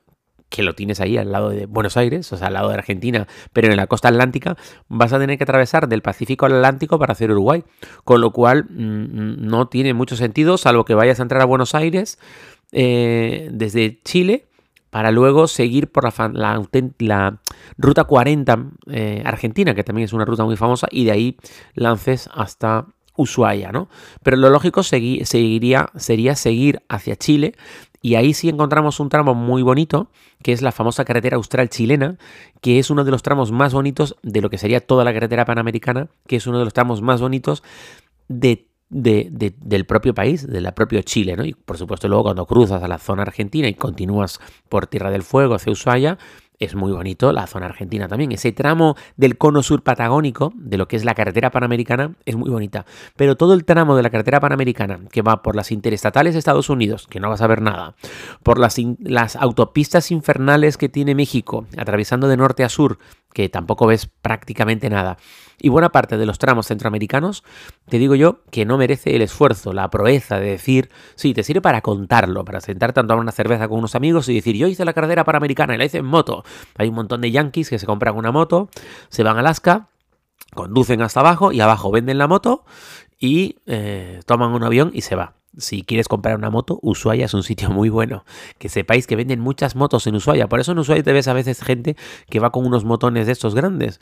que 0.48 0.64
lo 0.64 0.74
tienes 0.74 1.00
ahí 1.00 1.16
al 1.16 1.30
lado 1.30 1.50
de 1.50 1.66
Buenos 1.66 1.96
Aires, 1.96 2.32
o 2.32 2.36
sea, 2.36 2.48
al 2.48 2.54
lado 2.54 2.68
de 2.68 2.74
Argentina, 2.74 3.28
pero 3.52 3.68
en 3.68 3.76
la 3.76 3.86
costa 3.86 4.08
atlántica, 4.08 4.56
vas 4.88 5.12
a 5.12 5.18
tener 5.18 5.38
que 5.38 5.44
atravesar 5.44 5.88
del 5.88 6.02
Pacífico 6.02 6.46
al 6.46 6.54
Atlántico 6.54 6.98
para 6.98 7.12
hacer 7.12 7.30
Uruguay. 7.30 7.62
Con 8.04 8.20
lo 8.20 8.32
cual 8.32 8.64
mm, 8.64 9.46
no 9.46 9.68
tiene 9.68 9.94
mucho 9.94 10.16
sentido, 10.16 10.58
salvo 10.58 10.84
que 10.84 10.94
vayas 10.94 11.20
a 11.20 11.22
entrar 11.22 11.42
a 11.42 11.44
Buenos 11.44 11.76
Aires 11.76 12.18
eh, 12.72 13.48
desde 13.52 14.00
Chile 14.02 14.48
para 14.90 15.10
luego 15.10 15.46
seguir 15.46 15.90
por 15.90 16.04
la, 16.34 17.40
ruta 17.78 18.04
40 18.04 18.66
eh, 18.90 19.22
argentina, 19.24 19.74
que 19.74 19.84
también 19.84 20.04
es 20.04 20.12
una 20.12 20.24
ruta 20.24 20.44
muy 20.44 20.56
famosa, 20.56 20.88
y 20.90 21.04
de 21.04 21.12
ahí 21.12 21.36
lances 21.74 22.28
hasta 22.34 22.86
Ushuaia, 23.16 23.72
¿no? 23.72 23.88
Pero 24.22 24.36
lo 24.36 24.50
lógico 24.50 24.82
seguiría, 24.82 25.90
sería 25.96 26.34
seguir 26.34 26.82
hacia 26.88 27.16
Chile, 27.16 27.54
y 28.02 28.14
ahí 28.14 28.32
sí 28.32 28.48
encontramos 28.48 28.98
un 28.98 29.10
tramo 29.10 29.34
muy 29.34 29.62
bonito, 29.62 30.10
que 30.42 30.52
es 30.52 30.62
la 30.62 30.72
famosa 30.72 31.04
carretera 31.04 31.36
austral 31.36 31.68
chilena, 31.68 32.16
que 32.62 32.78
es 32.78 32.90
uno 32.90 33.04
de 33.04 33.10
los 33.10 33.22
tramos 33.22 33.52
más 33.52 33.74
bonitos 33.74 34.16
de 34.22 34.40
lo 34.40 34.48
que 34.48 34.58
sería 34.58 34.80
toda 34.80 35.04
la 35.04 35.12
carretera 35.12 35.44
panamericana, 35.44 36.08
que 36.26 36.36
es 36.36 36.46
uno 36.46 36.58
de 36.58 36.64
los 36.64 36.72
tramos 36.72 37.02
más 37.02 37.20
bonitos 37.20 37.62
de 38.28 38.69
de, 38.90 39.54
del 39.60 39.86
propio 39.86 40.14
país, 40.14 40.46
de 40.46 40.60
la 40.60 40.74
propio 40.74 41.00
Chile, 41.02 41.36
¿no? 41.36 41.44
Y 41.44 41.54
por 41.54 41.78
supuesto 41.78 42.08
luego 42.08 42.24
cuando 42.24 42.46
cruzas 42.46 42.82
a 42.82 42.88
la 42.88 42.98
zona 42.98 43.22
argentina 43.22 43.68
y 43.68 43.74
continúas 43.74 44.40
por 44.68 44.86
Tierra 44.86 45.10
del 45.10 45.22
Fuego 45.22 45.54
hacia 45.54 45.72
Ushuaia, 45.72 46.18
es 46.60 46.74
muy 46.74 46.92
bonito 46.92 47.32
la 47.32 47.46
zona 47.46 47.66
argentina 47.66 48.06
también. 48.06 48.32
Ese 48.32 48.52
tramo 48.52 48.94
del 49.16 49.38
cono 49.38 49.62
sur 49.62 49.82
patagónico, 49.82 50.52
de 50.54 50.76
lo 50.76 50.86
que 50.86 50.96
es 50.96 51.06
la 51.06 51.14
carretera 51.14 51.50
panamericana, 51.50 52.16
es 52.26 52.36
muy 52.36 52.50
bonita. 52.50 52.84
Pero 53.16 53.34
todo 53.34 53.54
el 53.54 53.64
tramo 53.64 53.96
de 53.96 54.02
la 54.02 54.10
carretera 54.10 54.40
panamericana, 54.40 55.00
que 55.10 55.22
va 55.22 55.42
por 55.42 55.56
las 55.56 55.72
interestatales 55.72 56.34
de 56.34 56.38
Estados 56.38 56.68
Unidos, 56.68 57.06
que 57.08 57.18
no 57.18 57.30
vas 57.30 57.40
a 57.40 57.46
ver 57.46 57.62
nada, 57.62 57.94
por 58.42 58.58
las, 58.58 58.76
las 58.98 59.36
autopistas 59.36 60.10
infernales 60.10 60.76
que 60.76 60.90
tiene 60.90 61.14
México, 61.14 61.66
atravesando 61.78 62.28
de 62.28 62.36
norte 62.36 62.62
a 62.62 62.68
sur, 62.68 62.98
que 63.32 63.48
tampoco 63.48 63.86
ves 63.86 64.06
prácticamente 64.06 64.90
nada. 64.90 65.16
Y 65.62 65.68
buena 65.68 65.90
parte 65.90 66.16
de 66.16 66.26
los 66.26 66.38
tramos 66.38 66.66
centroamericanos, 66.66 67.44
te 67.88 67.98
digo 67.98 68.14
yo, 68.14 68.40
que 68.50 68.64
no 68.64 68.78
merece 68.78 69.14
el 69.14 69.22
esfuerzo, 69.22 69.72
la 69.72 69.90
proeza 69.90 70.40
de 70.40 70.50
decir, 70.50 70.90
sí, 71.16 71.34
te 71.34 71.42
sirve 71.42 71.60
para 71.60 71.82
contarlo, 71.82 72.44
para 72.44 72.60
sentarte 72.60 73.00
a 73.00 73.02
tomar 73.02 73.18
una 73.18 73.32
cerveza 73.32 73.68
con 73.68 73.78
unos 73.78 73.94
amigos 73.94 74.28
y 74.28 74.34
decir, 74.34 74.56
yo 74.56 74.68
hice 74.68 74.84
la 74.84 74.94
carretera 74.94 75.24
panamericana 75.24 75.74
y 75.74 75.78
la 75.78 75.84
hice 75.84 75.98
en 75.98 76.06
moto. 76.06 76.44
Hay 76.76 76.88
un 76.88 76.94
montón 76.94 77.20
de 77.20 77.30
yankees 77.30 77.68
que 77.68 77.78
se 77.78 77.86
compran 77.86 78.16
una 78.16 78.32
moto, 78.32 78.70
se 79.10 79.22
van 79.22 79.36
a 79.36 79.40
Alaska, 79.40 79.88
conducen 80.54 81.02
hasta 81.02 81.20
abajo 81.20 81.52
y 81.52 81.60
abajo 81.60 81.90
venden 81.90 82.18
la 82.18 82.26
moto 82.26 82.64
y 83.18 83.56
eh, 83.66 84.20
toman 84.26 84.52
un 84.52 84.64
avión 84.64 84.90
y 84.94 85.02
se 85.02 85.14
va. 85.14 85.39
Si 85.56 85.82
quieres 85.82 86.06
comprar 86.06 86.36
una 86.36 86.48
moto, 86.48 86.78
Ushuaia 86.80 87.24
es 87.24 87.34
un 87.34 87.42
sitio 87.42 87.70
muy 87.70 87.88
bueno. 87.88 88.24
Que 88.58 88.68
sepáis 88.68 89.08
que 89.08 89.16
venden 89.16 89.40
muchas 89.40 89.74
motos 89.74 90.06
en 90.06 90.14
Ushuaia. 90.14 90.48
Por 90.48 90.60
eso 90.60 90.72
en 90.72 90.78
Ushuaia 90.78 91.02
te 91.02 91.12
ves 91.12 91.26
a 91.26 91.32
veces 91.32 91.62
gente 91.62 91.96
que 92.28 92.38
va 92.38 92.50
con 92.50 92.64
unos 92.64 92.84
motones 92.84 93.26
de 93.26 93.32
estos 93.32 93.56
grandes. 93.56 94.00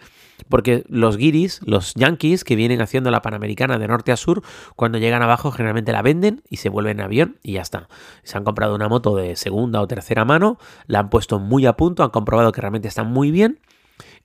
Porque 0.50 0.84
los 0.88 1.16
guiris, 1.16 1.60
los 1.64 1.94
yankees 1.94 2.44
que 2.44 2.54
vienen 2.54 2.82
haciendo 2.82 3.10
la 3.10 3.22
Panamericana 3.22 3.78
de 3.78 3.88
norte 3.88 4.12
a 4.12 4.18
sur, 4.18 4.42
cuando 4.76 4.98
llegan 4.98 5.22
abajo 5.22 5.50
generalmente 5.50 5.92
la 5.92 6.02
venden 6.02 6.42
y 6.50 6.58
se 6.58 6.68
vuelven 6.68 6.98
en 6.98 7.04
avión 7.04 7.38
y 7.42 7.52
ya 7.54 7.62
está. 7.62 7.88
Se 8.24 8.36
han 8.36 8.44
comprado 8.44 8.74
una 8.74 8.88
moto 8.88 9.16
de 9.16 9.34
segunda 9.34 9.80
o 9.80 9.88
tercera 9.88 10.26
mano, 10.26 10.58
la 10.86 10.98
han 10.98 11.08
puesto 11.08 11.38
muy 11.38 11.64
a 11.64 11.74
punto, 11.74 12.04
han 12.04 12.10
comprobado 12.10 12.52
que 12.52 12.60
realmente 12.60 12.88
está 12.88 13.04
muy 13.04 13.30
bien, 13.30 13.58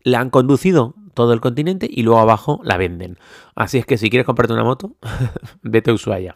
la 0.03 0.19
han 0.19 0.29
conducido 0.29 0.93
todo 1.13 1.31
el 1.31 1.39
continente 1.39 1.87
y 1.89 2.03
luego 2.03 2.19
abajo 2.19 2.59
la 2.63 2.75
venden. 2.75 3.17
Así 3.55 3.77
es 3.77 3.85
que 3.85 3.97
si 3.97 4.09
quieres 4.09 4.25
comprarte 4.25 4.53
una 4.53 4.65
moto, 4.65 4.95
vete 5.61 5.91
a 5.91 5.93
Ushuaia. 5.93 6.35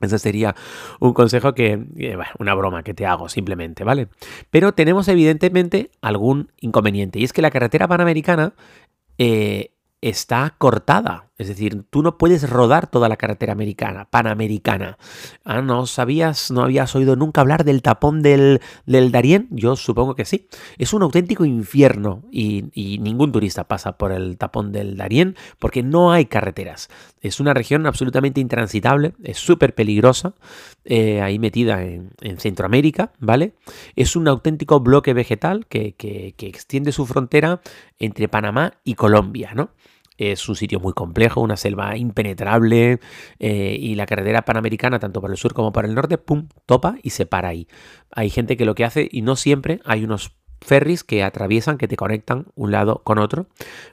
Ese 0.00 0.18
sería 0.18 0.54
un 1.00 1.14
consejo 1.14 1.54
que, 1.54 1.84
eh, 1.96 2.18
una 2.38 2.54
broma 2.54 2.82
que 2.82 2.94
te 2.94 3.06
hago 3.06 3.28
simplemente, 3.28 3.84
¿vale? 3.84 4.08
Pero 4.50 4.72
tenemos 4.72 5.08
evidentemente 5.08 5.90
algún 6.00 6.50
inconveniente 6.60 7.18
y 7.18 7.24
es 7.24 7.32
que 7.32 7.42
la 7.42 7.50
carretera 7.50 7.88
panamericana 7.88 8.54
eh, 9.18 9.70
está 10.00 10.54
cortada. 10.58 11.30
Es 11.36 11.48
decir, 11.48 11.82
tú 11.90 12.02
no 12.02 12.16
puedes 12.16 12.48
rodar 12.48 12.86
toda 12.86 13.08
la 13.08 13.16
carretera 13.16 13.52
americana, 13.52 14.08
panamericana. 14.08 14.98
Ah, 15.44 15.62
¿no 15.62 15.84
sabías, 15.86 16.52
no 16.52 16.62
habías 16.62 16.94
oído 16.94 17.16
nunca 17.16 17.40
hablar 17.40 17.64
del 17.64 17.82
tapón 17.82 18.22
del, 18.22 18.60
del 18.86 19.10
Darién? 19.10 19.48
Yo 19.50 19.74
supongo 19.74 20.14
que 20.14 20.26
sí. 20.26 20.46
Es 20.78 20.92
un 20.92 21.02
auténtico 21.02 21.44
infierno 21.44 22.22
y, 22.30 22.62
ningún 23.00 23.32
turista 23.32 23.66
pasa 23.66 23.98
por 23.98 24.12
el 24.12 24.38
tapón 24.38 24.70
del 24.70 24.96
Darién 24.96 25.34
porque 25.58 25.82
no 25.82 26.12
hay 26.12 26.26
carreteras. 26.26 26.88
Es 27.20 27.40
una 27.40 27.52
región 27.52 27.86
absolutamente 27.86 28.40
intransitable, 28.40 29.14
es 29.24 29.38
súper 29.38 29.74
peligrosa, 29.74 30.34
eh, 30.84 31.20
ahí 31.20 31.40
metida 31.40 31.82
en, 31.82 32.12
Centroamérica, 32.38 33.12
¿vale? 33.18 33.54
Es 33.96 34.14
un 34.16 34.28
auténtico 34.28 34.80
bloque 34.80 35.14
vegetal 35.14 35.66
que, 35.66 35.94
que 35.94 36.34
extiende 36.46 36.92
su 36.92 37.06
frontera 37.06 37.60
entre 37.98 38.28
Panamá 38.28 38.74
y 38.84 38.94
Colombia, 38.94 39.52
¿no? 39.54 39.70
Es 40.16 40.48
un 40.48 40.56
sitio 40.56 40.80
muy 40.80 40.92
complejo, 40.92 41.40
una 41.40 41.56
selva 41.56 41.96
impenetrable 41.96 43.00
eh, 43.38 43.76
y 43.78 43.94
la 43.94 44.06
carretera 44.06 44.44
panamericana, 44.44 44.98
tanto 44.98 45.20
para 45.20 45.32
el 45.32 45.38
sur 45.38 45.54
como 45.54 45.72
para 45.72 45.88
el 45.88 45.94
norte, 45.94 46.18
pum, 46.18 46.48
topa 46.66 46.96
y 47.02 47.10
se 47.10 47.26
para 47.26 47.48
ahí. 47.48 47.66
Hay 48.12 48.30
gente 48.30 48.56
que 48.56 48.64
lo 48.64 48.74
que 48.74 48.84
hace, 48.84 49.08
y 49.10 49.22
no 49.22 49.36
siempre, 49.36 49.80
hay 49.84 50.04
unos 50.04 50.36
ferries 50.60 51.04
que 51.04 51.22
atraviesan, 51.22 51.78
que 51.78 51.88
te 51.88 51.96
conectan 51.96 52.46
un 52.54 52.70
lado 52.70 53.02
con 53.04 53.18
otro, 53.18 53.46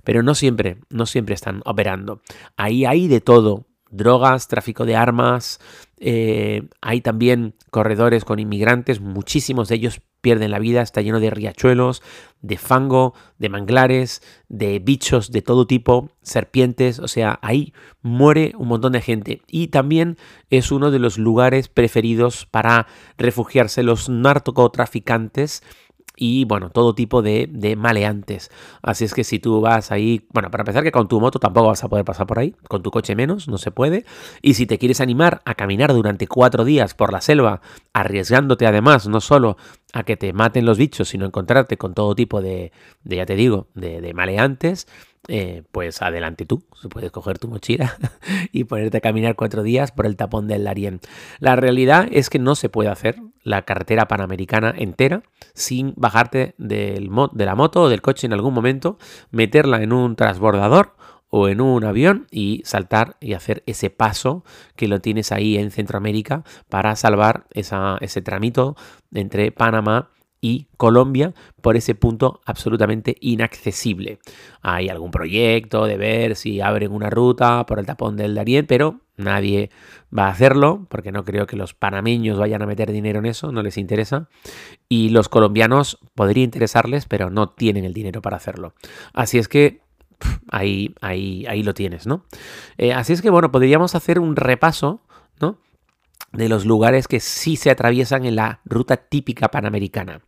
pero 0.03 0.23
no 0.23 0.35
siempre, 0.35 0.77
no 0.89 1.05
siempre 1.05 1.35
están 1.35 1.61
operando. 1.65 2.21
Ahí 2.55 2.85
hay 2.85 3.07
de 3.07 3.19
todo, 3.21 3.65
drogas, 3.89 4.47
tráfico 4.47 4.85
de 4.85 4.95
armas, 4.95 5.59
eh, 5.97 6.67
hay 6.81 7.01
también 7.01 7.55
corredores 7.69 8.25
con 8.25 8.39
inmigrantes, 8.39 9.01
muchísimos 9.01 9.67
de 9.67 9.75
ellos 9.75 10.01
pierden 10.21 10.51
la 10.51 10.59
vida, 10.59 10.81
está 10.81 11.01
lleno 11.01 11.19
de 11.19 11.29
riachuelos, 11.29 12.01
de 12.41 12.57
fango, 12.57 13.13
de 13.37 13.49
manglares, 13.49 14.21
de 14.47 14.79
bichos 14.79 15.31
de 15.31 15.41
todo 15.41 15.67
tipo, 15.67 16.11
serpientes, 16.21 16.99
o 16.99 17.07
sea, 17.07 17.39
ahí 17.41 17.73
muere 18.01 18.53
un 18.57 18.67
montón 18.67 18.93
de 18.93 19.01
gente. 19.01 19.41
Y 19.47 19.67
también 19.67 20.17
es 20.49 20.71
uno 20.71 20.91
de 20.91 20.99
los 20.99 21.17
lugares 21.17 21.67
preferidos 21.67 22.45
para 22.45 22.87
refugiarse 23.17 23.83
los 23.83 24.09
narcotraficantes 24.09 25.63
y 26.21 26.45
bueno, 26.45 26.69
todo 26.69 26.93
tipo 26.93 27.23
de, 27.23 27.49
maleantes. 27.75 28.51
Así 28.83 29.05
es 29.05 29.15
que 29.15 29.23
si 29.23 29.39
tú 29.39 29.59
vas 29.59 29.91
ahí, 29.91 30.27
bueno, 30.31 30.51
para 30.51 30.61
empezar 30.61 30.83
que 30.83 30.91
con 30.91 31.07
tu 31.07 31.19
moto 31.19 31.39
tampoco 31.39 31.69
vas 31.69 31.83
a 31.83 31.89
poder 31.89 32.05
pasar 32.05 32.27
por 32.27 32.37
ahí, 32.37 32.53
con 32.67 32.83
tu 32.83 32.91
coche 32.91 33.15
menos, 33.15 33.47
no 33.47 33.57
se 33.57 33.71
puede. 33.71 34.05
Y 34.43 34.53
si 34.53 34.67
te 34.67 34.77
quieres 34.77 35.01
animar 35.01 35.41
a 35.45 35.55
caminar 35.55 35.93
durante 35.93 36.27
cuatro 36.27 36.63
días 36.63 36.93
por 36.93 37.11
la 37.11 37.21
selva, 37.21 37.61
arriesgándote 37.91 38.67
además 38.67 39.07
no 39.07 39.19
solo 39.19 39.57
a 39.93 40.03
que 40.03 40.15
te 40.15 40.31
maten 40.31 40.63
los 40.63 40.77
bichos, 40.77 41.09
sino 41.09 41.25
encontrarte 41.25 41.77
con 41.77 41.95
todo 41.95 42.13
tipo 42.13 42.39
de, 42.39 42.71
de 43.03 43.15
ya 43.15 43.25
te 43.25 43.35
digo, 43.35 43.69
de, 43.73 43.99
de 43.99 44.13
maleantes, 44.13 44.87
eh, 45.27 45.63
pues 45.71 46.01
adelante 46.01 46.45
tú, 46.45 46.63
puedes 46.89 47.11
coger 47.11 47.37
tu 47.37 47.47
mochila 47.47 47.95
y 48.51 48.63
ponerte 48.63 48.97
a 48.97 49.01
caminar 49.01 49.35
cuatro 49.35 49.63
días 49.63 49.91
por 49.91 50.05
el 50.05 50.15
tapón 50.15 50.47
del 50.47 50.63
Darién. 50.63 50.99
La 51.39 51.55
realidad 51.55 52.07
es 52.11 52.29
que 52.29 52.39
no 52.39 52.55
se 52.55 52.69
puede 52.69 52.89
hacer 52.89 53.17
la 53.43 53.63
carretera 53.63 54.07
panamericana 54.07 54.73
entera 54.75 55.23
sin 55.53 55.93
bajarte 55.95 56.55
del 56.57 57.09
de 57.33 57.45
la 57.45 57.55
moto 57.55 57.83
o 57.83 57.89
del 57.89 58.01
coche 58.01 58.27
en 58.27 58.33
algún 58.33 58.53
momento, 58.53 58.97
meterla 59.31 59.81
en 59.83 59.93
un 59.93 60.15
transbordador 60.15 60.95
o 61.29 61.47
en 61.47 61.61
un 61.61 61.83
avión 61.85 62.27
y 62.29 62.61
saltar 62.65 63.15
y 63.19 63.33
hacer 63.33 63.63
ese 63.65 63.89
paso 63.89 64.43
que 64.75 64.87
lo 64.87 65.01
tienes 65.01 65.31
ahí 65.31 65.57
en 65.57 65.71
Centroamérica 65.71 66.43
para 66.67 66.95
salvar 66.95 67.45
ese 67.51 68.21
tramito 68.21 68.75
entre 69.13 69.51
Panamá 69.51 70.09
y 70.41 70.67
Colombia 70.75 71.33
por 71.61 71.77
ese 71.77 71.95
punto 71.95 72.41
absolutamente 72.45 73.15
inaccesible. 73.21 74.19
Hay 74.61 74.89
algún 74.89 75.11
proyecto 75.11 75.85
de 75.85 75.97
ver 75.97 76.35
si 76.35 76.59
abren 76.59 76.91
una 76.91 77.11
ruta 77.11 77.65
por 77.67 77.79
el 77.79 77.85
tapón 77.85 78.17
del 78.17 78.35
Darién, 78.35 78.65
pero 78.65 79.01
nadie 79.17 79.69
va 80.17 80.25
a 80.25 80.31
hacerlo 80.31 80.87
porque 80.89 81.11
no 81.11 81.23
creo 81.23 81.45
que 81.45 81.55
los 81.55 81.75
panameños 81.75 82.39
vayan 82.39 82.63
a 82.63 82.65
meter 82.65 82.91
dinero 82.91 83.19
en 83.19 83.27
eso, 83.27 83.51
no 83.51 83.61
les 83.61 83.77
interesa. 83.77 84.27
Y 84.89 85.09
los 85.09 85.29
colombianos 85.29 85.99
podría 86.15 86.43
interesarles, 86.43 87.05
pero 87.05 87.29
no 87.29 87.49
tienen 87.49 87.85
el 87.85 87.93
dinero 87.93 88.21
para 88.21 88.37
hacerlo. 88.37 88.73
Así 89.13 89.37
es 89.37 89.47
que 89.47 89.81
ahí, 90.49 90.95
ahí, 91.01 91.45
ahí 91.47 91.63
lo 91.63 91.73
tienes, 91.73 92.07
¿no? 92.07 92.25
Eh, 92.77 92.93
así 92.93 93.13
es 93.13 93.21
que, 93.21 93.29
bueno, 93.29 93.51
podríamos 93.51 93.95
hacer 93.95 94.19
un 94.19 94.35
repaso, 94.35 95.01
¿no? 95.39 95.57
De 96.31 96.49
los 96.49 96.65
lugares 96.65 97.07
que 97.07 97.19
sí 97.19 97.55
se 97.55 97.69
atraviesan 97.69 98.25
en 98.25 98.35
la 98.35 98.61
ruta 98.65 98.97
típica 98.97 99.49
panamericana. 99.49 100.21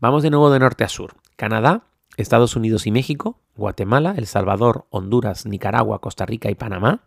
Vamos 0.00 0.22
de 0.22 0.30
nuevo 0.30 0.50
de 0.50 0.58
norte 0.58 0.84
a 0.84 0.88
sur. 0.88 1.14
Canadá, 1.36 1.84
Estados 2.16 2.56
Unidos 2.56 2.86
y 2.86 2.90
México, 2.90 3.40
Guatemala, 3.56 4.14
El 4.16 4.26
Salvador, 4.26 4.86
Honduras, 4.90 5.46
Nicaragua, 5.46 6.00
Costa 6.00 6.26
Rica 6.26 6.50
y 6.50 6.54
Panamá. 6.54 7.02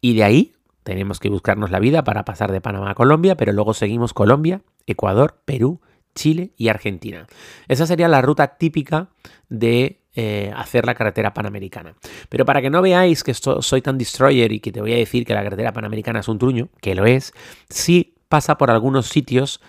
Y 0.00 0.14
de 0.14 0.24
ahí 0.24 0.54
tenemos 0.82 1.18
que 1.18 1.30
buscarnos 1.30 1.70
la 1.70 1.78
vida 1.78 2.04
para 2.04 2.24
pasar 2.24 2.52
de 2.52 2.60
Panamá 2.60 2.90
a 2.90 2.94
Colombia, 2.94 3.36
pero 3.36 3.52
luego 3.52 3.74
seguimos 3.74 4.12
Colombia, 4.12 4.62
Ecuador, 4.86 5.40
Perú, 5.44 5.80
Chile 6.14 6.52
y 6.56 6.68
Argentina. 6.68 7.26
Esa 7.68 7.86
sería 7.86 8.08
la 8.08 8.22
ruta 8.22 8.58
típica 8.58 9.08
de 9.48 10.03
eh, 10.16 10.52
hacer 10.56 10.86
la 10.86 10.94
carretera 10.94 11.34
panamericana. 11.34 11.94
Pero 12.28 12.44
para 12.44 12.62
que 12.62 12.70
no 12.70 12.82
veáis 12.82 13.22
que 13.24 13.34
soy 13.34 13.82
tan 13.82 13.98
destroyer 13.98 14.52
y 14.52 14.60
que 14.60 14.72
te 14.72 14.80
voy 14.80 14.92
a 14.92 14.96
decir 14.96 15.24
que 15.24 15.34
la 15.34 15.42
carretera 15.42 15.72
panamericana 15.72 16.20
es 16.20 16.28
un 16.28 16.38
truño, 16.38 16.68
que 16.80 16.94
lo 16.94 17.06
es, 17.06 17.32
sí 17.68 18.14
pasa 18.28 18.56
por 18.56 18.70
algunos 18.70 19.06
sitios 19.06 19.60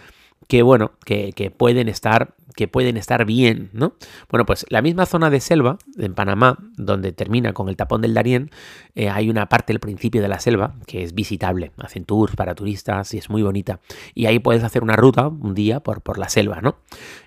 que 0.47 0.61
bueno, 0.61 0.91
que, 1.05 1.53
pueden 1.55 1.89
estar 1.89 2.35
que 2.55 2.67
pueden 2.69 2.95
estar 2.95 3.25
bien, 3.25 3.69
¿no? 3.73 3.95
Bueno, 4.29 4.45
pues 4.45 4.65
la 4.69 4.81
misma 4.81 5.05
zona 5.05 5.29
de 5.29 5.41
selva, 5.41 5.77
en 5.97 6.13
Panamá, 6.13 6.57
donde 6.77 7.11
termina 7.11 7.51
con 7.51 7.67
el 7.67 7.75
tapón 7.75 8.01
del 8.01 8.13
Darién, 8.13 8.49
eh, 8.95 9.09
hay 9.09 9.29
una 9.29 9.49
parte 9.49 9.73
del 9.73 9.81
principio 9.81 10.21
de 10.21 10.29
la 10.29 10.39
selva 10.39 10.75
que 10.87 11.03
es 11.03 11.13
visitable. 11.13 11.71
Hacen 11.77 12.05
tours 12.05 12.35
para 12.35 12.55
turistas 12.55 13.13
y 13.13 13.17
es 13.17 13.29
muy 13.29 13.41
bonita. 13.41 13.81
Y 14.13 14.27
ahí 14.27 14.39
puedes 14.39 14.63
hacer 14.63 14.83
una 14.83 14.95
ruta 14.95 15.27
un 15.27 15.53
día 15.53 15.81
por, 15.81 16.01
por 16.01 16.17
la 16.17 16.29
selva, 16.29 16.61
¿no? 16.61 16.77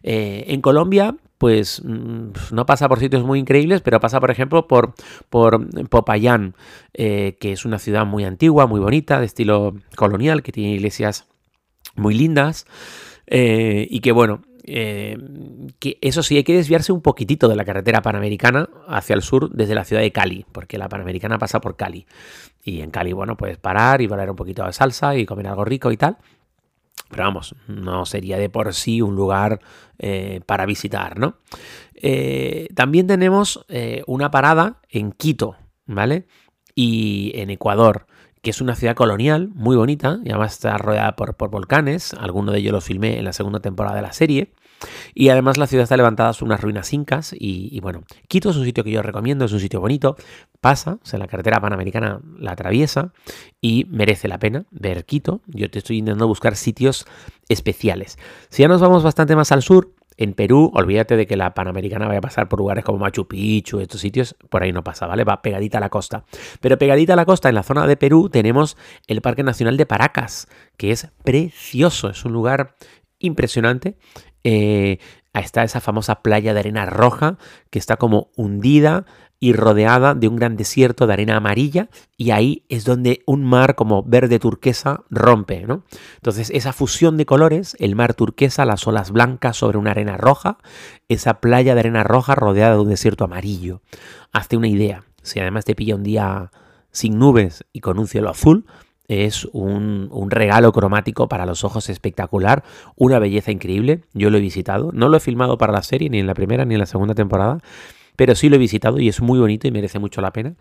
Eh, 0.03 0.45
en 0.49 0.63
Colombia 0.63 1.15
pues 1.39 1.83
mm, 1.85 2.31
no 2.53 2.67
pasa 2.67 2.89
por 2.89 2.99
sitios 2.99 3.25
muy 3.25 3.39
increíbles, 3.39 3.81
pero 3.81 4.01
pasa, 4.01 4.21
por 4.21 4.31
ejemplo, 4.31 4.67
por, 4.67 4.95
por 5.31 5.69
Popayán, 5.89 6.55
eh, 6.93 7.37
que 7.41 7.53
es 7.53 7.65
una 7.65 7.79
ciudad 7.79 8.05
muy 8.05 8.25
antigua, 8.25 8.67
muy 8.67 8.81
bonita, 8.81 9.21
de 9.21 9.27
estilo 9.27 9.75
colonial, 9.97 10.43
que 10.43 10.53
tiene 10.53 10.73
iglesias 10.73 11.27
muy 11.95 12.15
lindas. 12.15 12.67
Eh, 13.27 13.87
y 13.91 14.01
que 14.01 14.13
bueno, 14.13 14.43
eh, 14.65 15.17
que 15.79 15.99
eso 16.01 16.23
sí, 16.23 16.37
hay 16.37 16.45
que 16.45 16.55
desviarse 16.55 16.93
un 16.93 17.01
poquitito 17.01 17.49
de 17.49 17.57
la 17.57 17.65
carretera 17.65 18.03
panamericana 18.03 18.69
hacia 18.87 19.15
el 19.15 19.23
sur 19.23 19.51
desde 19.51 19.75
la 19.75 19.85
ciudad 19.85 20.03
de 20.03 20.13
Cali, 20.13 20.45
porque 20.53 20.77
la 20.77 20.89
panamericana 20.89 21.39
pasa 21.39 21.61
por 21.61 21.77
Cali. 21.77 22.07
Y 22.65 22.81
en 22.81 22.91
Cali, 22.91 23.13
bueno, 23.13 23.37
puedes 23.37 23.57
parar 23.59 24.03
y 24.03 24.07
bailar 24.07 24.31
un 24.31 24.37
poquito 24.37 24.65
de 24.67 24.73
salsa 24.73 25.17
y 25.17 25.25
comer 25.25 25.47
algo 25.47 25.65
rico 25.65 25.91
y 25.91 25.97
tal. 25.97 26.19
Pero 27.09 27.25
vamos, 27.25 27.55
no 27.67 28.07
sería 28.07 28.39
de 28.39 28.51
por 28.51 28.75
sí 28.75 29.01
un 29.03 29.17
lugar 29.17 29.61
eh, 29.99 30.41
para 30.47 30.67
visitar, 30.67 31.19
¿no? 31.19 31.37
también 32.77 33.09
tenemos 33.09 33.67
una 34.07 34.31
parada 34.31 34.81
en 34.89 35.11
Quito, 35.11 35.57
¿vale? 35.85 36.29
Y 36.77 37.33
en 37.35 37.51
Ecuador 37.51 38.07
que 38.43 38.51
es 38.51 38.61
una 38.61 38.75
ciudad 38.75 38.95
colonial 38.95 39.51
muy 39.55 39.77
bonita, 39.77 40.21
y 40.25 40.31
además 40.31 40.53
está 40.53 40.77
rodeada 40.79 41.17
por, 41.17 41.51
volcanes, 41.51 42.15
alguno 42.15 42.53
de 42.53 42.59
ellos 42.59 42.73
lo 42.73 42.81
filmé 42.81 43.19
en 43.19 43.25
la 43.25 43.33
segunda 43.33 43.61
temporada 43.61 43.97
de 43.97 44.03
la 44.03 44.13
serie, 44.13 44.53
y 45.15 45.29
además 45.29 45.57
la 45.57 45.67
ciudad 45.67 45.85
está 45.85 45.97
levantada 45.97 46.33
sobre 46.33 46.49
unas 46.49 46.61
ruinas 46.61 46.93
incas, 46.93 47.35
y, 47.39 47.79
bueno, 47.81 48.05
Quito 48.29 48.51
es 48.51 48.57
un 48.57 48.65
sitio 48.65 48.85
que 48.85 48.91
yo 48.91 49.03
recomiendo, 49.03 49.45
es 49.45 49.53
un 49.53 49.61
sitio 49.61 49.81
bonito, 49.81 50.17
pasa, 50.61 50.99
o 51.03 51.07
sea, 51.07 51.19
la 51.19 51.27
carretera 51.27 51.61
panamericana 51.61 52.21
la 52.39 52.53
atraviesa, 52.53 53.13
y 53.61 53.87
merece 53.89 54.29
la 54.29 54.39
pena 54.39 54.67
ver 54.71 55.05
Quito, 55.05 55.41
yo 55.47 55.71
te 55.71 55.79
estoy 55.79 55.99
intentando 55.99 56.27
buscar 56.27 56.57
sitios 56.57 57.07
especiales. 57.49 58.19
Si 58.51 58.63
ya 58.63 58.69
nos 58.69 58.81
vamos 58.81 59.03
bastante 59.03 59.37
más 59.37 59.53
al 59.53 59.63
sur, 59.63 59.95
en 60.19 60.35
Perú, 60.35 60.73
olvídate 60.75 61.17
de 61.17 61.29
que 61.29 61.37
la 61.37 61.55
Panamericana 61.55 62.09
vaya 62.09 62.19
a 62.19 62.23
pasar 62.23 62.49
por 62.49 62.59
lugares 62.59 62.85
como 62.85 62.99
Machu 62.99 63.29
Picchu, 63.29 63.79
estos 63.79 64.01
sitios, 64.01 64.35
por 64.51 64.65
ahí 64.65 64.73
no 64.73 64.83
pasa, 64.83 65.07
¿vale? 65.07 65.23
Va 65.23 65.41
pegadita 65.43 65.79
a 65.79 65.81
la 65.81 65.91
costa. 65.91 66.25
Pero 66.61 66.77
pegadita 66.77 67.13
a 67.13 67.17
la 67.17 67.25
costa, 67.25 67.49
en 67.49 67.55
la 67.55 67.63
zona 67.63 67.87
de 67.87 67.97
Perú, 67.97 68.29
tenemos 68.29 68.77
el 69.07 69.23
Parque 69.23 69.45
Nacional 69.45 69.77
de 69.77 69.87
Paracas, 69.87 70.49
que 70.77 70.91
es 70.91 71.09
precioso, 71.23 72.11
es 72.11 72.25
un 72.25 72.33
lugar 72.33 72.75
impresionante. 73.21 73.97
Eh, 74.51 74.99
está 75.35 75.63
esa 75.63 75.83
famosa 75.83 76.23
playa 76.23 76.55
de 76.55 76.61
arena 76.61 76.87
roja 76.87 77.37
que 77.69 77.79
está 77.79 77.99
como 77.99 78.31
hundida 78.35 79.05
y 79.39 79.53
rodeada 79.53 80.15
de 80.15 80.27
un 80.27 80.37
gran 80.37 80.57
desierto 80.57 81.07
de 81.07 81.13
arena 81.13 81.37
amarilla 81.37 81.91
y 82.17 82.31
ahí 82.31 82.65
es 82.71 82.87
donde 82.87 83.23
un 83.27 83.45
mar 83.45 83.75
como 83.75 84.03
verde 84.03 84.39
turquesa 84.39 85.03
rompe, 85.11 85.67
¿no? 85.67 85.85
Entonces 86.15 86.49
esa 86.49 86.73
fusión 86.73 87.19
de 87.19 87.27
colores, 87.27 87.77
el 87.79 87.95
mar 87.95 88.15
turquesa, 88.15 88.65
las 88.65 88.87
olas 88.87 89.11
blancas 89.13 89.59
sobre 89.59 89.77
una 89.77 89.91
arena 89.91 90.17
roja, 90.17 90.57
esa 91.09 91.41
playa 91.41 91.75
de 91.75 91.81
arena 91.81 92.03
roja 92.03 92.35
rodeada 92.35 92.77
de 92.77 92.81
un 92.81 92.89
desierto 92.89 93.25
amarillo. 93.25 93.83
Hazte 94.33 94.57
una 94.57 94.69
idea, 94.69 95.05
si 95.23 95.41
además 95.41 95.67
te 95.67 95.75
pilla 95.75 95.95
un 95.95 96.05
día 96.05 96.51
sin 96.91 97.19
nubes 97.19 97.67
y 97.75 97.81
con 97.81 97.99
un 97.99 98.09
cielo 98.09 98.31
azul, 98.31 98.65
es 99.09 99.47
un, 99.53 100.09
un, 100.13 100.31
regalo 100.31 100.71
cromático 100.73 101.29
para 101.29 101.47
los 101.47 101.65
ojos 101.65 101.89
espectacular, 101.89 102.63
una 102.95 103.19
belleza 103.19 103.51
increíble. 103.51 104.03
Yo 104.13 104.31
lo 104.31 104.37
he 104.37 104.41
visitado, 104.41 104.91
no 104.93 105.09
lo 105.09 105.17
he 105.17 105.21
filmado 105.21 105.57
para 105.57 105.73
la 105.73 105.83
serie, 105.83 106.11
ni 106.11 106.19
en 106.19 106.27
la 106.27 106.35
primera 106.35 106.65
ni 106.67 106.75
en 106.75 106.81
la 106.81 106.87
segunda 106.87 107.15
temporada, 107.15 107.59
pero 108.17 108.35
sí 108.35 108.49
lo 108.49 108.57
he 108.57 108.59
visitado 108.59 108.99
y 108.99 109.09
es 109.09 109.23
muy 109.23 109.39
bonito 109.39 109.67
y 109.69 109.71
merece 109.71 109.99
mucho 109.99 110.21
la 110.21 110.33
pena. 110.33 110.55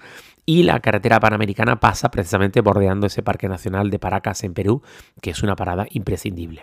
Y 0.46 0.64
la 0.64 0.80
carretera 0.80 1.20
panamericana 1.20 1.80
pasa 1.80 2.10
precisamente 2.10 2.62
bordeando 2.62 3.08
ese 3.08 3.24
Parque 3.24 3.50
Nacional 3.50 3.90
de 3.90 4.00
Paracas 4.00 4.44
en 4.44 4.54
Perú, 4.54 4.84
que 5.22 5.32
es 5.32 5.44
una 5.44 5.56
parada 5.56 5.88
imprescindible. 5.90 6.62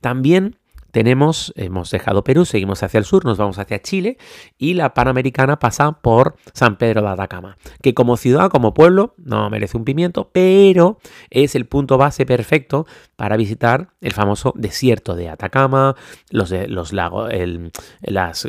También 0.00 0.56
tenemos, 0.96 1.52
hemos 1.56 1.90
dejado 1.90 2.24
Perú, 2.24 2.46
seguimos 2.46 2.82
hacia 2.82 2.96
el 2.96 3.04
sur, 3.04 3.26
nos 3.26 3.36
vamos 3.36 3.58
hacia 3.58 3.82
Chile 3.82 4.16
y 4.56 4.72
la 4.72 4.94
Panamericana 4.94 5.58
pasa 5.58 5.92
por 5.92 6.36
San 6.54 6.78
Pedro 6.78 7.02
de 7.02 7.08
Atacama, 7.08 7.58
que 7.82 7.92
como 7.92 8.16
ciudad, 8.16 8.48
como 8.48 8.72
pueblo, 8.72 9.12
no 9.18 9.50
merece 9.50 9.76
un 9.76 9.84
pimiento, 9.84 10.30
pero 10.32 10.98
es 11.28 11.54
el 11.54 11.66
punto 11.66 11.98
base 11.98 12.24
perfecto 12.24 12.86
para 13.14 13.36
visitar 13.36 13.90
el 14.00 14.12
famoso 14.12 14.54
desierto 14.56 15.14
de 15.14 15.28
Atacama, 15.28 15.96
los, 16.30 16.48
de, 16.48 16.66
los 16.66 16.94
lagos, 16.94 17.30
las, 18.00 18.48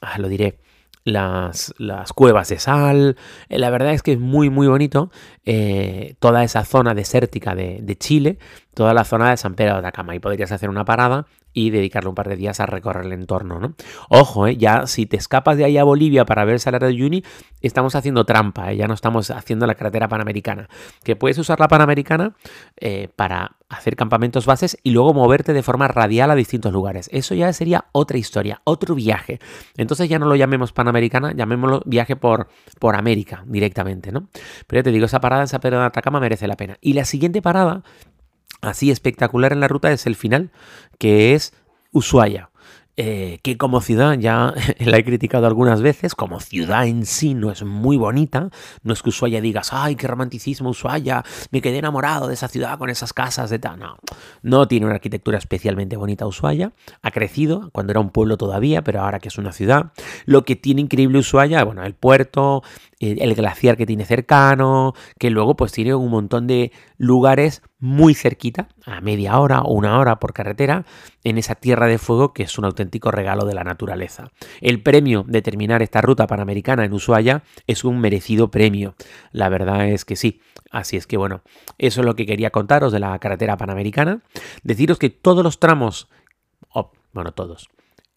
ah, 0.00 0.18
lo 0.18 0.28
diré, 0.28 0.60
las, 1.04 1.72
cuevas 2.14 2.48
de 2.48 2.58
sal. 2.58 3.16
Eh, 3.48 3.58
la 3.58 3.70
verdad 3.70 3.92
es 3.92 4.02
que 4.02 4.12
es 4.12 4.20
muy, 4.20 4.50
muy 4.50 4.68
bonito 4.68 5.10
eh, 5.44 6.14
toda 6.18 6.44
esa 6.44 6.64
zona 6.64 6.94
desértica 6.94 7.54
de, 7.54 7.80
de, 7.82 7.96
Chile, 7.96 8.38
toda 8.74 8.94
la 8.94 9.04
zona 9.04 9.30
de 9.30 9.36
San 9.36 9.54
Pedro 9.54 9.74
de 9.74 9.78
Atacama. 9.80 10.14
Y 10.14 10.18
podrías 10.18 10.52
hacer 10.52 10.70
una 10.70 10.84
parada 10.84 11.26
y 11.52 11.70
dedicarle 11.70 12.08
un 12.08 12.14
par 12.14 12.28
de 12.28 12.36
días 12.36 12.60
a 12.60 12.66
recorrer 12.66 13.06
el 13.06 13.12
entorno, 13.12 13.58
¿no? 13.58 13.74
Ojo, 14.08 14.46
¿eh? 14.46 14.56
ya 14.56 14.86
si 14.86 15.06
te 15.06 15.16
escapas 15.16 15.56
de 15.56 15.64
ahí 15.64 15.78
a 15.78 15.84
Bolivia 15.84 16.24
para 16.24 16.44
ver 16.44 16.54
el 16.54 16.60
Salar 16.60 16.82
de 16.82 16.88
Uyuni, 16.88 17.24
estamos 17.60 17.94
haciendo 17.94 18.24
trampa, 18.24 18.72
¿eh? 18.72 18.76
ya 18.76 18.86
no 18.86 18.94
estamos 18.94 19.30
haciendo 19.30 19.66
la 19.66 19.74
carretera 19.74 20.08
panamericana. 20.08 20.68
Que 21.02 21.16
puedes 21.16 21.38
usar 21.38 21.58
la 21.58 21.68
panamericana 21.68 22.34
eh, 22.76 23.08
para 23.16 23.56
hacer 23.68 23.96
campamentos 23.96 24.46
bases 24.46 24.78
y 24.82 24.90
luego 24.90 25.14
moverte 25.14 25.52
de 25.52 25.62
forma 25.62 25.88
radial 25.88 26.30
a 26.30 26.34
distintos 26.34 26.72
lugares. 26.72 27.08
Eso 27.12 27.34
ya 27.34 27.52
sería 27.52 27.86
otra 27.92 28.18
historia, 28.18 28.60
otro 28.64 28.94
viaje. 28.94 29.38
Entonces 29.76 30.08
ya 30.08 30.18
no 30.18 30.26
lo 30.26 30.36
llamemos 30.36 30.72
panamericana, 30.72 31.32
llamémoslo 31.32 31.82
viaje 31.86 32.16
por, 32.16 32.48
por 32.78 32.96
América 32.96 33.44
directamente, 33.46 34.12
¿no? 34.12 34.28
Pero 34.66 34.80
ya 34.80 34.84
te 34.84 34.90
digo, 34.90 35.06
esa 35.06 35.20
parada 35.20 35.42
en 35.42 35.48
San 35.48 35.60
Pedro 35.60 35.80
de 35.80 35.86
Atacama 35.86 36.20
merece 36.20 36.46
la 36.48 36.56
pena. 36.56 36.78
Y 36.80 36.94
la 36.94 37.04
siguiente 37.04 37.42
parada 37.42 37.82
así 38.60 38.90
espectacular 38.90 39.52
en 39.52 39.60
la 39.60 39.68
ruta 39.68 39.90
es 39.92 40.06
el 40.06 40.16
final, 40.16 40.50
que 40.98 41.34
es 41.34 41.52
Ushuaia. 41.92 42.50
eh, 43.02 43.38
que 43.42 43.56
como 43.56 43.80
ciudad 43.80 44.18
ya 44.18 44.52
la 44.78 44.98
he 44.98 45.04
criticado 45.04 45.46
algunas 45.46 45.80
veces, 45.80 46.14
como 46.14 46.38
ciudad 46.38 46.86
en 46.86 47.06
sí 47.06 47.32
no 47.32 47.50
es 47.50 47.62
muy 47.62 47.96
bonita, 47.96 48.50
no 48.82 48.92
es 48.92 49.02
que 49.02 49.08
Ushuaia 49.08 49.40
digas, 49.40 49.72
ay, 49.72 49.96
qué 49.96 50.06
romanticismo 50.06 50.68
Ushuaia, 50.68 51.24
me 51.50 51.62
quedé 51.62 51.78
enamorado 51.78 52.28
de 52.28 52.34
esa 52.34 52.48
ciudad 52.48 52.76
con 52.78 52.90
esas 52.90 53.14
casas 53.14 53.48
de 53.48 53.58
tal, 53.58 53.78
no, 53.78 53.96
no 54.42 54.68
tiene 54.68 54.84
una 54.84 54.96
arquitectura 54.96 55.38
especialmente 55.38 55.96
bonita 55.96 56.26
Ushuaia, 56.26 56.72
ha 57.00 57.10
crecido 57.10 57.70
cuando 57.72 57.92
era 57.92 58.00
un 58.00 58.10
pueblo 58.10 58.36
todavía, 58.36 58.82
pero 58.82 59.00
ahora 59.00 59.18
que 59.18 59.28
es 59.28 59.38
una 59.38 59.52
ciudad, 59.52 59.92
lo 60.26 60.44
que 60.44 60.56
tiene 60.56 60.82
increíble 60.82 61.18
Ushuaia, 61.20 61.64
bueno, 61.64 61.82
el 61.84 61.94
puerto, 61.94 62.62
el 63.00 63.34
glaciar 63.34 63.78
que 63.78 63.86
tiene 63.86 64.04
cercano, 64.04 64.92
que 65.18 65.30
luego 65.30 65.56
pues 65.56 65.72
tiene 65.72 65.94
un 65.94 66.10
montón 66.10 66.46
de 66.46 66.70
lugares 66.98 67.62
muy 67.78 68.12
cerquita, 68.12 68.68
a 68.84 69.00
media 69.00 69.38
hora 69.40 69.62
o 69.62 69.72
una 69.72 69.98
hora 69.98 70.20
por 70.20 70.34
carretera, 70.34 70.84
en 71.24 71.38
esa 71.38 71.54
tierra 71.54 71.86
de 71.86 71.96
fuego 71.96 72.34
que 72.34 72.42
es 72.42 72.58
un 72.58 72.66
auténtico 72.66 73.10
regalo 73.10 73.46
de 73.46 73.54
la 73.54 73.64
naturaleza. 73.64 74.30
El 74.60 74.82
premio 74.82 75.24
de 75.26 75.40
terminar 75.40 75.82
esta 75.82 76.02
ruta 76.02 76.26
panamericana 76.26 76.84
en 76.84 76.92
Ushuaia 76.92 77.42
es 77.66 77.84
un 77.84 78.00
merecido 78.00 78.50
premio. 78.50 78.94
La 79.32 79.48
verdad 79.48 79.88
es 79.88 80.04
que 80.04 80.16
sí. 80.16 80.42
Así 80.70 80.96
es 80.96 81.06
que 81.06 81.16
bueno, 81.16 81.40
eso 81.78 82.02
es 82.02 82.06
lo 82.06 82.14
que 82.14 82.26
quería 82.26 82.50
contaros 82.50 82.92
de 82.92 83.00
la 83.00 83.18
carretera 83.18 83.56
panamericana. 83.56 84.22
Deciros 84.62 84.98
que 84.98 85.08
todos 85.10 85.42
los 85.42 85.58
tramos, 85.58 86.08
bueno, 87.12 87.32
todos, 87.32 87.68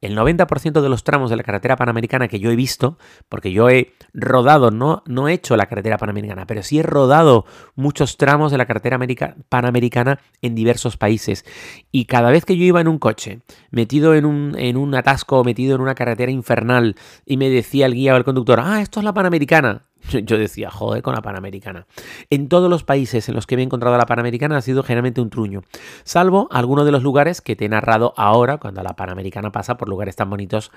el 0.04 0.18
90% 0.18 0.82
de 0.82 0.90
los 0.90 1.06
tramos 1.06 1.30
de 1.30 1.38
la 1.38 1.44
carretera 1.44 1.78
panamericana 1.78 2.28
que 2.28 2.40
yo 2.40 2.52
he 2.52 2.58
visto, 2.58 2.98
porque 3.30 3.54
yo 3.54 3.70
he 3.70 3.94
rodado, 4.14 4.70
no, 4.70 5.02
no 5.06 5.30
he 5.30 5.34
hecho 5.34 5.56
la 5.56 5.68
carretera 5.68 5.98
panamericana, 5.98 6.46
pero 6.46 6.62
sí 6.62 6.80
he 6.80 6.84
rodado 6.84 7.46
muchos 7.76 8.18
tramos 8.18 8.52
de 8.52 8.58
la 8.58 8.66
carretera 8.66 9.00
panamericana 9.48 10.20
en 10.42 10.56
diversos 10.56 10.98
países. 10.98 11.46
Y 11.90 12.06
cada 12.06 12.32
vez 12.32 12.44
que 12.44 12.58
yo 12.58 12.66
iba 12.66 12.82
en 12.82 12.90
un 12.90 13.00
coche, 13.00 13.40
metido 13.72 14.14
en 14.14 14.26
un, 14.26 14.56
en 14.60 14.76
un 14.76 14.94
atasco, 14.94 15.42
metido 15.46 15.76
en 15.76 15.82
una 15.82 15.96
carretera 15.96 16.32
infernal, 16.32 16.96
y 17.26 17.38
me 17.38 17.50
decía 17.50 17.86
el 17.86 17.94
guía 17.94 18.14
o 18.14 18.18
el 18.18 18.26
conductor, 18.26 18.60
ah, 18.62 18.82
esto 18.82 19.00
es 19.00 19.06
la 19.06 19.14
panamericana, 19.14 19.86
Yo 20.10 20.38
decía, 20.38 20.70
joder, 20.70 21.02
con 21.02 21.16
la 21.16 21.22
Panamericana. 21.22 21.88
En 22.30 22.50
todos 22.50 22.70
los 22.70 22.84
países 22.84 23.30
en 23.30 23.36
los 23.36 23.48
que 23.48 23.56
he 23.56 23.62
encontrado 23.62 23.98
la 23.98 24.06
Panamericana 24.06 24.58
ha 24.58 24.62
sido 24.62 24.84
generalmente 24.84 25.22
un 25.22 25.30
truño, 25.30 25.62
salvo 26.04 26.48
algunos 26.52 26.86
de 26.86 26.92
los 26.92 27.04
lugares 27.04 27.42
que 27.42 27.56
te 27.56 27.66
he 27.66 27.70
narrado 27.70 28.14
ahora, 28.18 28.58
cuando 28.58 28.84
la 28.84 28.96
Panamericana 28.96 29.52
pasa 29.52 29.78
por 29.78 29.90
lugares 29.90 30.16
tan 30.16 30.30
bonitos 30.30 30.72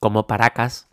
como 0.00 0.26
Paracas, 0.26 0.88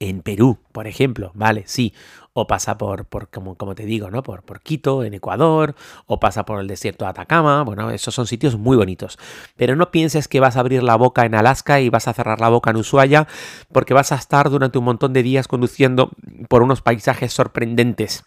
en 0.00 0.22
Perú, 0.22 0.58
por 0.72 0.86
ejemplo, 0.86 1.32
¿vale? 1.34 1.64
Sí. 1.66 1.92
O 2.40 2.46
pasa 2.46 2.78
por, 2.78 3.04
por 3.04 3.26
como, 3.26 3.56
como, 3.56 3.74
te 3.74 3.84
digo, 3.84 4.12
¿no? 4.12 4.22
Por, 4.22 4.42
por 4.42 4.60
Quito, 4.60 5.02
en 5.02 5.12
Ecuador, 5.12 5.74
o 6.06 6.20
pasa 6.20 6.44
por 6.44 6.60
el 6.60 6.68
desierto 6.68 7.04
de 7.04 7.10
Atacama. 7.10 7.64
Bueno, 7.64 7.90
esos 7.90 8.14
son 8.14 8.28
sitios 8.28 8.56
muy 8.56 8.76
bonitos. 8.76 9.18
Pero 9.56 9.74
no 9.74 9.90
pienses 9.90 10.28
que 10.28 10.38
vas 10.38 10.56
a 10.56 10.60
abrir 10.60 10.84
la 10.84 10.94
boca 10.94 11.24
en 11.26 11.34
Alaska 11.34 11.80
y 11.80 11.88
vas 11.88 12.06
a 12.06 12.12
cerrar 12.12 12.40
la 12.40 12.48
boca 12.48 12.70
en 12.70 12.76
Ushuaia, 12.76 13.26
porque 13.72 13.92
vas 13.92 14.12
a 14.12 14.14
estar 14.14 14.50
durante 14.50 14.78
un 14.78 14.84
montón 14.84 15.12
de 15.12 15.24
días 15.24 15.48
conduciendo 15.48 16.12
por 16.48 16.62
unos 16.62 16.80
paisajes 16.80 17.32
sorprendentes. 17.32 18.22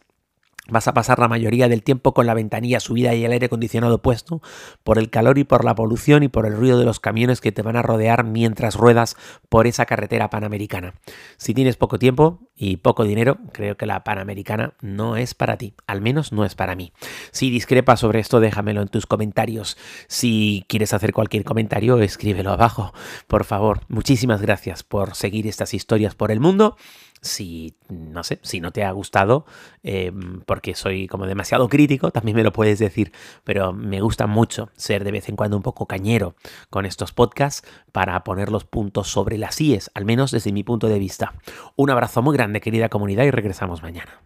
Vas 0.71 0.87
a 0.87 0.93
pasar 0.93 1.19
la 1.19 1.27
mayoría 1.27 1.67
del 1.67 1.83
tiempo 1.83 2.13
con 2.13 2.25
la 2.25 2.33
ventanilla 2.33 2.79
subida 2.79 3.13
y 3.13 3.25
el 3.25 3.33
aire 3.33 3.47
acondicionado 3.47 4.01
puesto 4.01 4.41
por 4.83 4.97
el 4.97 5.09
calor 5.09 5.37
y 5.37 5.43
por 5.43 5.65
la 5.65 5.75
polución 5.75 6.23
y 6.23 6.29
por 6.29 6.45
el 6.45 6.55
ruido 6.55 6.79
de 6.79 6.85
los 6.85 7.01
camiones 7.01 7.41
que 7.41 7.51
te 7.51 7.61
van 7.61 7.75
a 7.75 7.81
rodear 7.81 8.23
mientras 8.23 8.75
ruedas 8.75 9.17
por 9.49 9.67
esa 9.67 9.85
carretera 9.85 10.29
panamericana. 10.29 10.93
Si 11.35 11.53
tienes 11.53 11.75
poco 11.75 11.99
tiempo 11.99 12.39
y 12.55 12.77
poco 12.77 13.03
dinero, 13.03 13.37
creo 13.51 13.75
que 13.75 13.85
la 13.85 14.05
panamericana 14.05 14.73
no 14.79 15.17
es 15.17 15.33
para 15.33 15.57
ti, 15.57 15.73
al 15.87 15.99
menos 15.99 16.31
no 16.31 16.45
es 16.45 16.55
para 16.55 16.75
mí. 16.75 16.93
Si 17.31 17.49
discrepas 17.49 17.99
sobre 17.99 18.21
esto, 18.21 18.39
déjamelo 18.39 18.81
en 18.81 18.87
tus 18.87 19.05
comentarios. 19.05 19.77
Si 20.07 20.63
quieres 20.69 20.93
hacer 20.93 21.11
cualquier 21.11 21.43
comentario, 21.43 21.99
escríbelo 21.99 22.51
abajo, 22.51 22.93
por 23.27 23.43
favor. 23.43 23.81
Muchísimas 23.89 24.41
gracias 24.41 24.83
por 24.83 25.15
seguir 25.15 25.47
estas 25.47 25.73
historias 25.73 26.15
por 26.15 26.31
el 26.31 26.39
mundo 26.39 26.77
si 27.21 27.75
no 27.89 28.23
sé, 28.23 28.39
si 28.41 28.59
no 28.61 28.71
te 28.71 28.83
ha 28.83 28.91
gustado, 28.91 29.45
em, 29.83 30.41
porque 30.41 30.75
soy 30.75 31.07
como 31.07 31.27
demasiado 31.27 31.69
crítico, 31.69 32.11
también 32.11 32.35
me 32.35 32.43
lo 32.43 32.51
puedes 32.51 32.79
decir, 32.79 33.11
pero 33.43 33.73
me 33.73 34.01
gusta 34.01 34.27
mucho 34.27 34.69
ser 34.75 35.03
de 35.03 35.11
vez 35.11 35.29
en 35.29 35.35
cuando 35.35 35.57
un 35.57 35.63
poco 35.63 35.85
cañero 35.85 36.35
con 36.69 36.85
estos 36.85 37.11
podcasts 37.11 37.67
para 37.91 38.23
poner 38.23 38.49
los 38.49 38.65
puntos 38.65 39.07
sobre 39.07 39.37
las 39.37 39.59
IES, 39.61 39.91
al 39.93 40.05
menos 40.05 40.31
desde 40.31 40.51
mi 40.51 40.63
punto 40.63 40.87
de 40.87 40.99
vista. 40.99 41.33
Un 41.75 41.89
abrazo 41.89 42.21
muy 42.21 42.35
grande, 42.35 42.61
querida 42.61 42.89
comunidad, 42.89 43.25
y 43.25 43.31
regresamos 43.31 43.83
mañana. 43.83 44.21